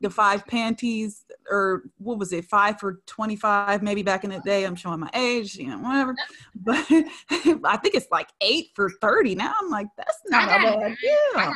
[0.00, 4.40] the five panties, or what was it, five for twenty five, maybe back in the
[4.40, 4.64] day.
[4.64, 6.14] I'm showing my age, you know, whatever.
[6.54, 9.52] But I think it's like eight for thirty now.
[9.60, 11.52] I'm like, that's not a bad deal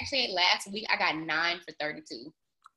[0.00, 2.32] actually last week I got nine for 32.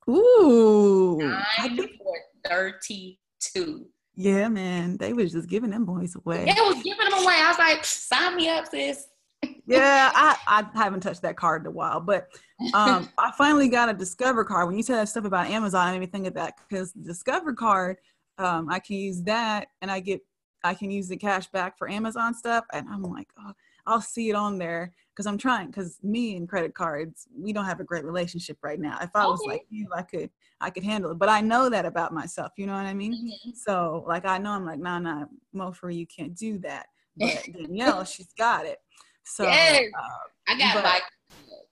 [0.10, 1.18] Ooh.
[1.20, 2.18] Nine for
[2.50, 3.86] 32.
[4.16, 4.98] Yeah, man.
[4.98, 6.46] They was just giving them boys away.
[6.46, 7.36] They was giving them away.
[7.36, 9.08] I was like, sign me up, sis.
[9.66, 12.28] yeah, I, I haven't touched that card in a while, but
[12.74, 14.68] um, I finally got a Discover card.
[14.68, 17.54] When you said that stuff about Amazon, I made me think of that because Discover
[17.54, 17.98] card,
[18.38, 20.22] um, I can use that and I get
[20.64, 23.54] I can use the cash back for Amazon stuff, and I'm like, oh,
[23.90, 27.66] I'll see it on there because I'm trying because me and credit cards we don't
[27.66, 29.00] have a great relationship right now.
[29.02, 30.30] If I was like you, I could
[30.62, 32.52] I could handle it, but I know that about myself.
[32.56, 33.14] You know what I mean?
[33.14, 33.50] Mm-hmm.
[33.56, 35.26] So like I know I'm like nah nah
[35.56, 36.86] Mofra you can't do that,
[37.18, 38.78] but Danielle she's got it.
[39.26, 39.88] So yes.
[39.98, 41.04] uh, I got but, like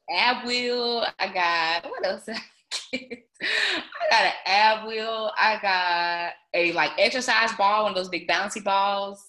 [0.10, 1.06] ab wheel.
[1.20, 2.28] I got what else?
[2.94, 3.22] I
[4.10, 5.32] got an ab wheel.
[5.40, 9.24] I got a like exercise ball, one of those big bouncy balls,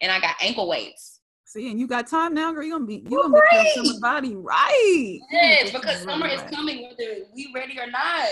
[0.00, 1.19] and I got ankle weights.
[1.50, 2.62] See, and you got time now, girl.
[2.62, 3.74] You're gonna be you gonna Right.
[3.74, 5.18] your summer body right.
[5.20, 8.28] You Yes, because summer body is coming whether we ready or not.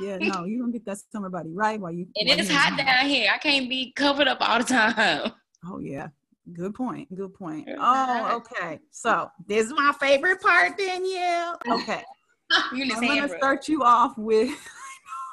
[0.00, 2.06] Yeah, no, you're gonna get that summer body right while you.
[2.14, 3.30] It while is hot down here.
[3.34, 5.32] I can't be covered up all the time.
[5.66, 6.08] Oh yeah,
[6.54, 7.14] good point.
[7.14, 7.68] Good point.
[7.78, 8.80] Oh, okay.
[8.90, 11.58] So this is my favorite part, Danielle.
[11.70, 12.02] Okay,
[12.72, 14.58] you I'm gonna start you off with.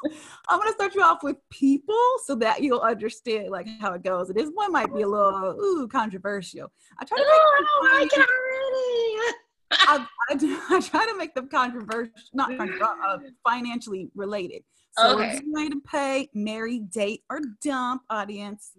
[0.48, 4.30] I'm gonna start you off with people so that you'll understand like how it goes.
[4.30, 6.72] And this one might be a little ooh controversial.
[7.00, 9.36] I try to Oh, I make them it
[9.84, 10.34] I, I,
[10.76, 14.64] I try to make them controversial, not controversial, uh, financially related.
[14.94, 15.40] So Okay.
[15.48, 18.72] way to pay, marry, date, or dump audience.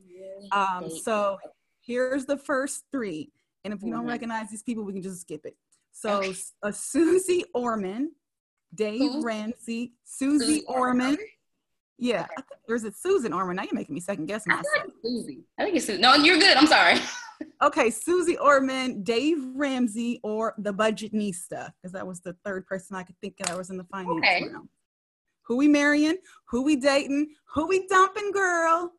[0.53, 1.39] Um, so
[1.81, 3.33] here's the first three.
[3.65, 4.09] And if you don't Mhm.
[4.09, 5.57] recognize these people, we can just skip it.
[5.93, 6.39] So Okay.
[6.63, 8.15] a Susie Orman,
[8.75, 9.23] Dave Who?
[9.23, 11.19] Ramsey, Susie, Susie Orman, Orman.
[11.99, 12.23] Yeah.
[12.23, 12.35] Okay.
[12.39, 13.57] I Or is it Susan Orman?
[13.57, 14.67] Now you're making me second guess I myself.
[14.79, 15.45] like it's Susie.
[15.59, 16.01] I think it's Susie.
[16.01, 16.57] No, you're good.
[16.57, 16.99] I'm sorry.
[17.61, 23.03] Okay, Susie Orman, Dave Ramsey, or the Budgetnista, because that was the third person I
[23.03, 24.45] could think of that was in the finance Okay.
[24.49, 24.69] realm.
[25.47, 26.19] Who we marrying?
[26.51, 27.35] Who we dating?
[27.55, 28.93] Who we dumping, girl?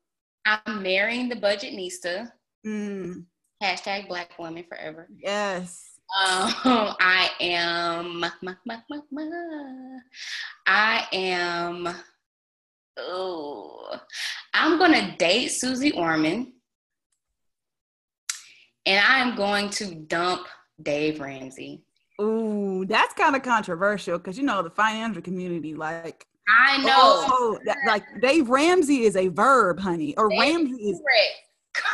[0.46, 2.34] I'm marrying the Budgetnista.
[2.68, 3.24] Mm,
[3.64, 5.08] Hashtag black women forever.
[5.18, 5.93] yes.
[6.14, 6.54] Um,
[7.00, 8.20] I am.
[8.20, 8.78] ma- ma-
[9.12, 10.00] ma-.
[10.68, 11.90] I am.
[12.98, 14.00] Oh,
[14.54, 16.54] I'm gonna date Susie Orman,
[18.86, 20.48] and I am going to dump
[20.82, 21.84] Dave Ramsey.
[22.22, 26.92] Ooh, that's kind of controversial because you know the financial community, like, I know.
[26.96, 31.02] oh, that, like Dave Ramsey is a verb, honey, or Dave Ramsey is,
[31.74, 31.90] Correct.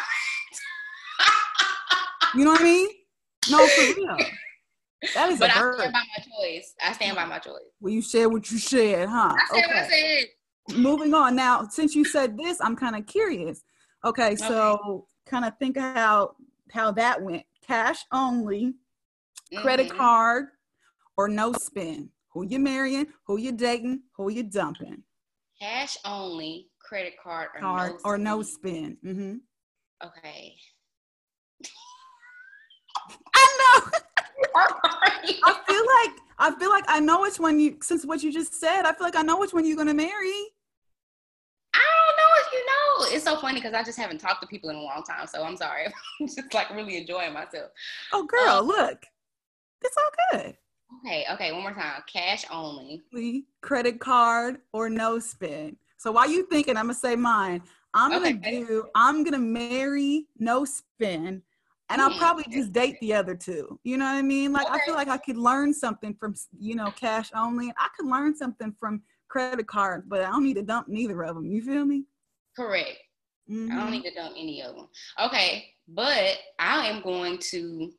[2.35, 2.89] you know what I mean?
[3.47, 4.17] No, for real.
[5.15, 6.73] That is but a I stand by my choice.
[6.81, 7.53] I stand by my choice.
[7.79, 9.33] Well, you said what you said, huh?
[9.33, 10.25] I said what I said.
[10.77, 13.63] moving on now since you said this i'm kind of curious
[14.05, 16.29] okay so kind of think of
[16.71, 18.75] how that went cash only
[19.57, 19.97] credit Mhm.
[19.97, 20.45] card
[21.17, 25.01] or no spin who you marrying who you dating who you dumping
[25.59, 28.97] Cash only, credit card, or card no or no spending.
[29.01, 29.41] spin
[30.01, 30.55] hmm Okay.
[33.33, 33.91] I know
[35.43, 38.53] i feel like i feel like i know which one you since what you just
[38.53, 40.33] said i feel like i know which one you're gonna marry
[41.71, 43.15] I don't know if you know.
[43.15, 45.43] It's so funny because I just haven't talked to people in a long time, so
[45.43, 45.85] I'm sorry.
[46.19, 47.69] I'm just like really enjoying myself.
[48.11, 49.05] oh girl Um, look
[49.83, 50.57] it's all good
[51.05, 52.01] Okay, okay, one more time.
[52.11, 53.03] Cash only.
[53.13, 55.77] only credit card or no spin.
[55.97, 57.61] So while you thinking, I'm gonna say mine.
[57.93, 58.85] I'm gonna do.
[58.95, 61.43] I'm gonna marry no spin,
[61.89, 63.79] and I'll probably just date the other two.
[63.83, 64.51] You know what I mean?
[64.53, 67.73] Like I feel like I could learn something from you know cash only.
[67.77, 71.35] I could learn something from credit card, but I don't need to dump neither of
[71.35, 71.45] them.
[71.45, 72.05] You feel me?
[72.55, 72.97] Correct.
[73.47, 73.75] I Mhm.
[73.75, 74.87] don't need to dump any of them.
[75.19, 77.91] Okay, but I am going to.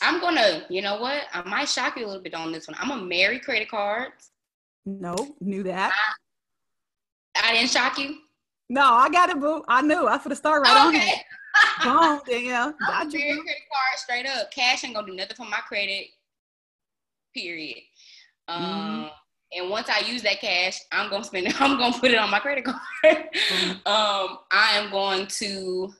[0.00, 1.24] I'm gonna, you know what?
[1.32, 2.76] I might shock you a little bit on this one.
[2.78, 4.30] I'm gonna marry credit cards.
[4.86, 5.92] No, knew that.
[7.34, 8.18] I didn't shock you.
[8.68, 9.64] No, I got it, boo.
[9.68, 10.06] I knew.
[10.06, 11.08] I for the start right on okay.
[11.10, 11.18] it.
[11.84, 12.74] Boom, Danielle.
[12.80, 13.42] I'm Got gonna you.
[13.42, 14.50] credit card straight up.
[14.50, 16.08] Cash ain't gonna do nothing for my credit.
[17.34, 17.78] Period.
[18.46, 19.10] Um, Mhm.
[19.52, 21.54] and once I use that cash, I'm gonna spend it.
[21.60, 22.78] I'm gonna put it on my credit card.
[23.04, 23.70] Mhm.
[23.86, 25.94] um, I am going to.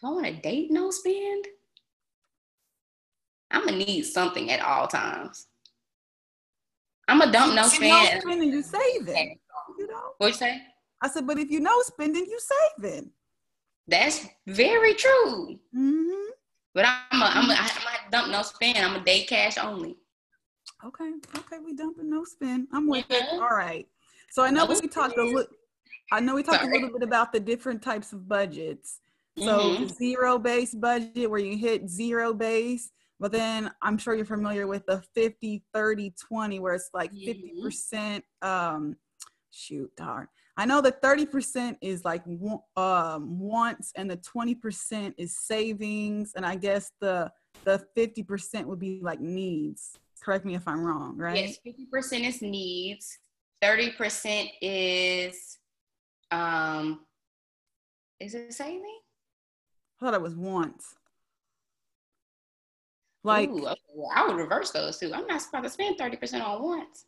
[0.00, 1.46] Do I want to date no spend?
[3.52, 5.46] I'm gonna need something at all times.
[7.06, 8.22] I'm a dump no you know spend.
[8.22, 9.30] spending, you saving.
[9.30, 9.36] You
[9.92, 10.12] know.
[10.18, 10.62] What you say?
[11.00, 12.38] I said, but if you know spending, you
[12.80, 13.10] saving.
[13.88, 15.58] That's very true.
[15.76, 16.30] Mm-hmm.
[16.74, 17.66] But I'm a, I'm a, I'm
[18.06, 18.78] a dump no spend.
[18.78, 19.96] I'm a day cash only.
[20.84, 22.66] Okay, okay, we dumping no spin.
[22.72, 23.22] I'm with it.
[23.22, 23.40] Mhm.
[23.40, 23.86] All right.
[24.30, 25.44] So I know No we talked a little.
[26.12, 26.70] I know we talked Sorry.
[26.76, 29.00] a little bit about the different types of budgets.
[29.38, 29.88] So Mhm.
[29.94, 34.84] zero base budget where you hit zero base, but then I'm sure you're familiar with
[34.86, 37.24] the 50, 30, 20, where it's like Mhm.
[37.26, 38.24] 50%.
[38.42, 38.96] Um,
[39.52, 40.28] shoot, darn.
[40.56, 42.24] I know the 30% is like
[42.76, 46.32] um, wants and the 20% is savings.
[46.34, 47.30] And I guess the
[47.64, 49.98] the 50% would be like needs.
[50.22, 51.36] Correct me if I'm wrong, right?
[51.36, 53.18] Yes, fifty percent is needs.
[53.60, 55.58] Thirty percent is,
[56.30, 57.00] um,
[58.20, 59.00] is it saving?
[60.00, 60.94] I thought it was wants.
[63.24, 65.12] Like, Ooh, okay, well, I would reverse those two.
[65.12, 67.06] I'm not supposed to spend thirty percent on wants.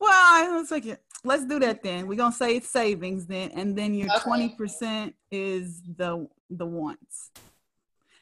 [0.00, 0.86] Well, I was like,
[1.24, 2.06] let's do that then.
[2.06, 4.20] We're gonna say it's savings then, and then your Okay.
[4.22, 7.30] twenty percent is the the wants,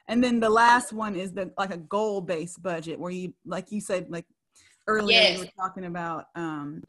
[0.08, 3.70] and then the last one is the like a goal based budget where you like
[3.70, 4.26] you said like
[4.86, 5.32] earlier Yes.
[5.32, 6.82] you were talking about um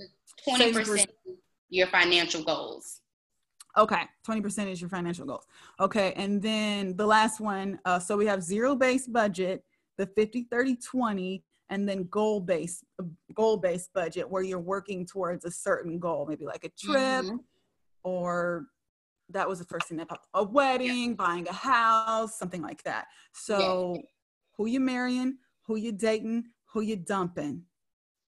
[0.44, 1.10] twenty percent
[1.70, 3.02] your financial goals.
[3.78, 5.46] Okay, 20% is your financial goals.
[5.80, 9.64] Okay, and then the last one, uh, so we have zero based budget,
[9.98, 15.06] the 50, 30, 20, and then goal based uh, goal based budget where you're working
[15.06, 17.38] towards a certain goal, maybe like a trip mm-hmm.
[18.04, 18.68] or
[19.30, 20.42] that was the first thing that popped up.
[20.42, 21.14] a wedding, yeah.
[21.14, 23.06] buying a house, something like that.
[23.34, 24.02] So yeah.
[24.58, 27.64] who you marrying, who you dating, who you dumping?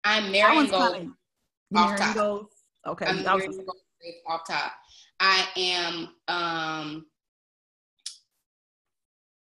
[0.04, 1.08] I'm marrying goals.
[1.70, 2.48] Marrying goals.
[2.86, 3.06] Okay.
[3.06, 3.82] I'm marrying goals
[4.28, 4.74] off top.
[5.20, 7.06] I am um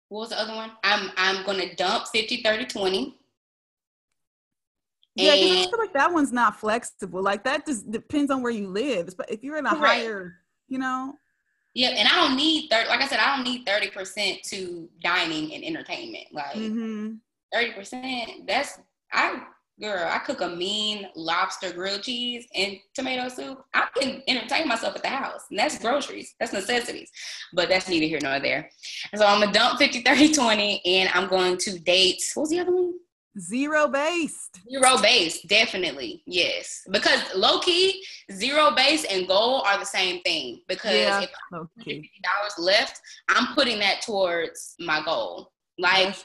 [0.10, 0.72] what was the other one?
[0.84, 3.20] I'm I'm gonna dump 50, 30, 20.
[5.16, 7.24] Yeah, because I feel like that one's not flexible.
[7.24, 9.16] Like that just depends on where you live.
[9.18, 10.04] But if you're in a correct.
[10.04, 10.36] higher,
[10.68, 11.14] you know.
[11.74, 12.88] Yeah, and I don't need thirty.
[12.90, 16.26] Like I said, I don't need thirty percent to dining and entertainment.
[16.34, 17.78] Like 30 mm-hmm.
[17.78, 18.32] percent.
[18.46, 18.80] That's
[19.12, 19.42] I
[19.80, 20.08] girl.
[20.10, 23.64] I cook a mean lobster grilled cheese and tomato soup.
[23.74, 26.34] I can entertain myself at the house, and that's groceries.
[26.40, 27.10] That's necessities.
[27.54, 28.70] But that's neither here nor there.
[29.12, 32.22] And so I'm gonna dump 50, 30, 20, and I'm going to date.
[32.34, 32.94] What was the other one?
[33.40, 34.62] Zero based.
[34.70, 36.24] Zero based, definitely.
[36.26, 36.82] Yes.
[36.90, 40.62] Because low key, zero base and goal are the same thing.
[40.68, 45.52] Because yeah, if I'm fifty dollars left, I'm putting that towards my goal.
[45.78, 46.16] Like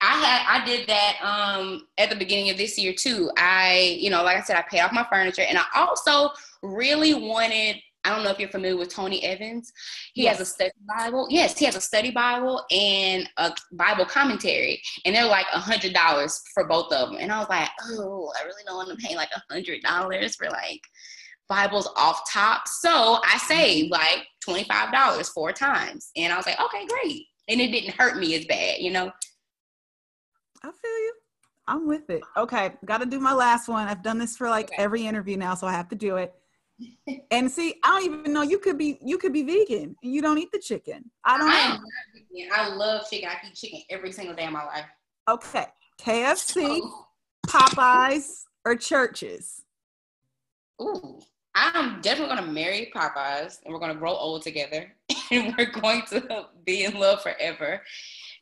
[0.00, 3.30] I had I did that um at the beginning of this year too.
[3.38, 6.30] I, you know, like I said, I paid off my furniture and I also
[6.62, 7.76] really wanted
[8.06, 9.72] I don't know if you're familiar with Tony Evans.
[10.14, 10.38] He yes.
[10.38, 11.26] has a study Bible.
[11.28, 15.92] Yes, he has a study Bible and a Bible commentary, and they're like a hundred
[15.92, 17.18] dollars for both of them.
[17.20, 20.36] And I was like, oh, I really don't want to pay like a hundred dollars
[20.36, 20.80] for like
[21.48, 22.68] Bibles off top.
[22.68, 27.24] So I saved like twenty five dollars four times, and I was like, okay, great.
[27.48, 29.10] And it didn't hurt me as bad, you know.
[30.62, 31.12] I feel you.
[31.66, 32.22] I'm with it.
[32.36, 33.88] Okay, got to do my last one.
[33.88, 34.80] I've done this for like okay.
[34.80, 36.32] every interview now, so I have to do it
[37.30, 40.20] and see, I don't even know you could be you could be vegan and you
[40.20, 41.10] don't eat the chicken.
[41.24, 42.44] I don't I know.
[42.54, 43.28] I love chicken.
[43.28, 44.84] I eat chicken every single day of my life.
[45.28, 45.66] Okay.
[46.00, 46.80] KFC,
[47.46, 49.62] Popeyes, or Church's.
[50.80, 51.20] Ooh,
[51.54, 54.92] I'm definitely gonna marry Popeyes and we're gonna grow old together
[55.30, 57.82] and we're going to be in love forever.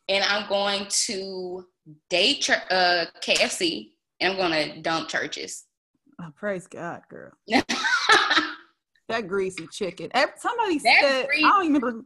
[0.09, 1.65] And I'm going to
[2.11, 5.65] date uh, KFC and I'm gonna dump Church's.
[6.21, 7.33] Oh, praise God, girl.
[9.09, 10.11] that greasy chicken.
[10.37, 11.45] Somebody that said, greasy.
[11.45, 12.05] I don't remember.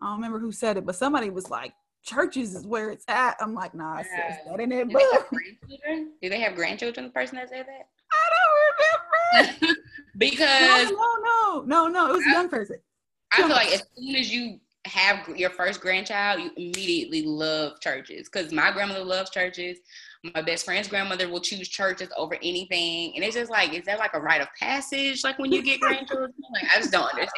[0.00, 1.72] I don't remember who said it, but somebody was like,
[2.02, 5.26] "Church's is where it's at." I'm like, "Nah, it says that in Do they have
[5.28, 6.12] grandchildren?
[6.20, 7.06] Do they have grandchildren?
[7.06, 7.88] The person that said that?
[8.12, 9.80] I don't remember.
[10.18, 12.10] because no, no, no, no.
[12.10, 12.76] It was a young person.
[13.32, 18.28] I feel like as soon as you have your first grandchild, you immediately love Church's
[18.28, 19.78] because my grandmother loves Church's
[20.34, 23.12] my best friend's grandmother will choose Church's over anything.
[23.14, 25.24] And it's just like, is that like a rite of passage?
[25.24, 26.32] Like when you get grandchildren?
[26.52, 27.30] like, I just don't understand.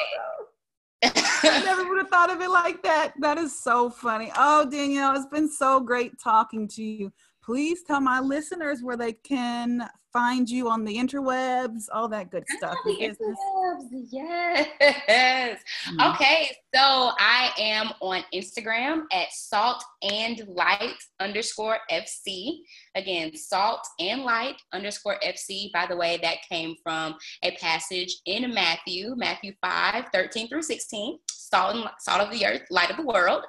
[1.01, 3.13] I never would have thought of it like that.
[3.19, 4.31] That is so funny.
[4.35, 7.13] Oh, Danielle, it's been so great talking to you.
[7.43, 12.45] Please tell my listeners where they can find you on the interwebs, all that good
[12.57, 12.75] stuff.
[12.85, 15.59] The interwebs, yes.
[15.87, 16.13] Mm-hmm.
[16.13, 22.59] Okay, so I am on Instagram at salt and light underscore FC.
[22.95, 25.71] Again, salt and light underscore FC.
[25.71, 31.19] By the way, that came from a passage in Matthew, Matthew 5, 13 through 16
[31.49, 33.43] salt and salt of the earth, light of the world.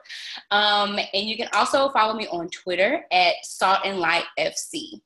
[0.51, 5.01] Um, and you can also follow me on Twitter at salt and light FC.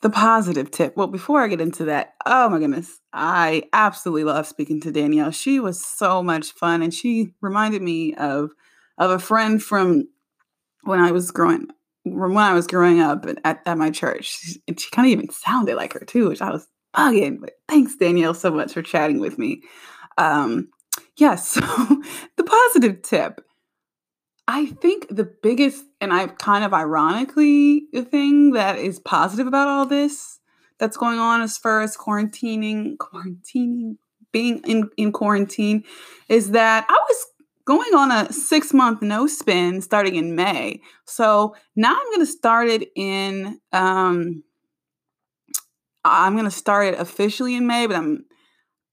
[0.00, 0.96] The positive tip.
[0.96, 5.30] Well, before I get into that, oh my goodness, I absolutely love speaking to Danielle.
[5.30, 8.50] She was so much fun, and she reminded me of
[8.98, 10.08] of a friend from
[10.82, 11.68] when I was growing
[12.04, 14.58] when I was growing up at, at my church.
[14.66, 17.40] And she kind of even sounded like her too, which I was bugging.
[17.40, 19.62] But thanks, Danielle, so much for chatting with me.
[20.18, 20.68] Um,
[21.16, 22.02] yes, yeah, so
[22.36, 23.40] the positive tip
[24.54, 29.66] I think the biggest, and I kind of ironically, the thing that is positive about
[29.66, 30.40] all this
[30.78, 33.96] that's going on as far as quarantining, quarantining,
[34.30, 35.84] being in, in quarantine
[36.28, 37.26] is that I was
[37.64, 40.82] going on a six month no spin starting in May.
[41.06, 44.44] So now I'm going to start it in, um,
[46.04, 48.26] I'm going to start it officially in May, but I'm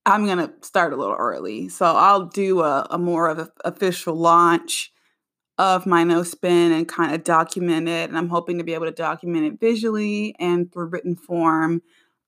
[0.05, 1.67] I'm going to start a little early.
[1.67, 4.93] So I'll do a, a more of an official launch
[5.59, 8.09] of my no spin and kind of document it.
[8.09, 11.81] And I'm hoping to be able to document it visually and through written form.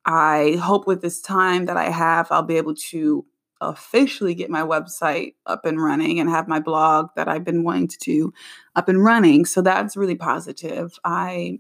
[0.06, 3.26] I hope with this time that I have, I'll be able to
[3.62, 7.88] officially get my website up and running and have my blog that I've been wanting
[7.88, 8.34] to do
[8.76, 9.46] up and running.
[9.46, 10.92] So that's really positive.
[11.06, 11.60] I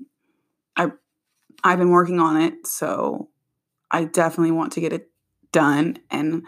[0.76, 0.91] I
[1.63, 3.30] I've been working on it, so
[3.91, 5.09] I definitely want to get it
[5.53, 6.43] done and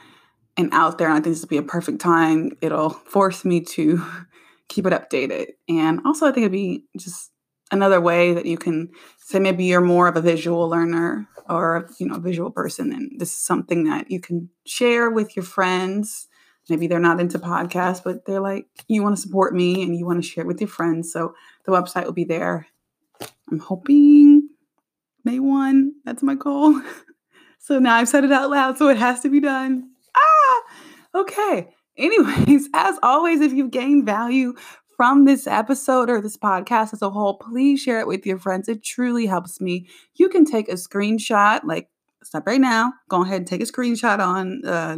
[0.57, 1.07] and out there.
[1.07, 2.51] And I think this will be a perfect time.
[2.61, 4.03] It'll force me to
[4.69, 5.47] keep it updated.
[5.69, 7.31] And also I think it'd be just
[7.71, 12.07] another way that you can say maybe you're more of a visual learner or you
[12.07, 16.27] know a visual person and this is something that you can share with your friends.
[16.69, 20.05] Maybe they're not into podcasts but they're like you want to support me and you
[20.05, 21.11] want to share it with your friends.
[21.11, 21.33] So
[21.65, 22.67] the website will be there.
[23.51, 24.49] I'm hoping
[25.25, 26.81] may 1 that's my goal.
[27.65, 29.89] So now i've said it out loud so it has to be done.
[30.17, 30.61] Ah!
[31.15, 34.53] Okay anyways as always if you've gained value
[34.95, 38.69] from this episode or this podcast as a whole, please share it with your friends.
[38.69, 39.87] It truly helps me.
[40.15, 41.89] You can take a screenshot, like
[42.23, 44.97] stop right now, go ahead and take a screenshot on uh,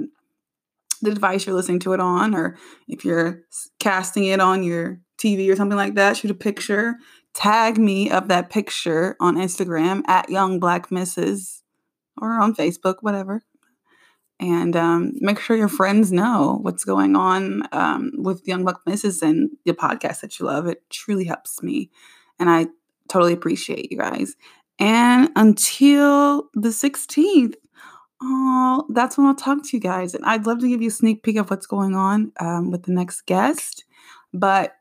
[1.01, 3.41] the device you're listening to it on, or if you're
[3.79, 6.95] casting it on your TV or something like that, shoot a picture,
[7.33, 11.63] tag me of that picture on Instagram at Young Black Misses
[12.21, 13.43] or on Facebook, whatever
[14.39, 19.21] and um, make sure your friends know what's going on um, with Young Black Misses
[19.21, 20.67] and the podcast that you love.
[20.67, 21.89] It truly helps me.
[22.37, 22.67] And I
[23.07, 24.35] totally appreciate you guys.
[24.77, 27.53] And until the 16th,
[28.21, 30.13] oh, that's when I'll talk to you guys.
[30.13, 32.83] And I'd love to give you a sneak peek of what's going on um, with
[32.83, 33.85] the next guest,
[34.33, 34.73] but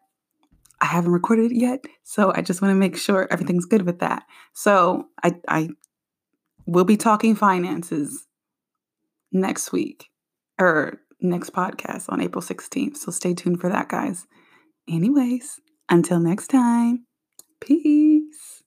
[0.81, 1.85] I haven't recorded it yet.
[2.03, 4.25] So I just want to make sure everything's good with that.
[4.53, 5.69] So I, I
[6.67, 8.27] will be talking finances
[9.35, 10.07] next week
[10.59, 12.97] or next podcast on April 16th.
[12.97, 14.27] So stay tuned for that, guys.
[14.89, 17.07] Anyways, until next time,
[17.61, 18.63] peace.